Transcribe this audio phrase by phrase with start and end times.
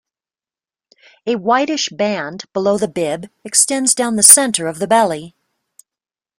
[1.27, 5.35] A whitish band below the bib extends down the center of the belly.